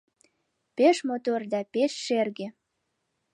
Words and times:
Пеш 0.75 0.97
мотор 1.09 1.41
да 1.51 1.59
пеш 1.73 1.91
шерге. 2.05 2.47